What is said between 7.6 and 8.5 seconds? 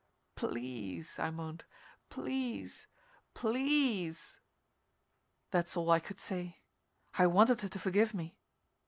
her to forgive me.